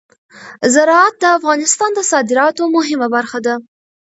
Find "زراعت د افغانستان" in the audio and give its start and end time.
0.73-1.89